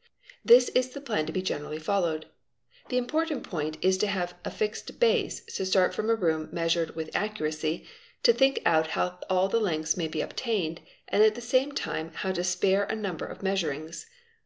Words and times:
a 0.00 0.48
This 0.48 0.70
is 0.70 0.88
the 0.88 1.00
plan 1.02 1.26
to 1.26 1.32
be 1.34 1.42
generally 1.42 1.78
followed. 1.78 2.24
The 2.88 2.96
important 2.96 3.44
point 3.44 3.76
is 3.82 3.98
to 3.98 4.06
have 4.06 4.34
a 4.46 4.50
fixed 4.50 4.98
base, 4.98 5.44
to 5.56 5.66
start 5.66 5.92
from 5.92 6.08
a 6.08 6.14
room 6.14 6.48
measured 6.50 6.96
with 6.96 7.14
accuracy, 7.14 7.84
to 8.22 8.32
think 8.32 8.62
out 8.64 8.86
how 8.96 9.18
all 9.28 9.48
the 9.48 9.60
lengths 9.60 9.98
may 9.98 10.08
be 10.08 10.22
obtained, 10.22 10.80
and 11.08 11.22
at 11.22 11.34
the 11.34 11.42
same 11.42 11.72
time 11.72 12.12
how 12.14 12.32
to 12.32 12.42
spare 12.44 12.84
a 12.84 12.96
number 12.96 13.26
of 13.26 13.42
measurings. 13.42 14.06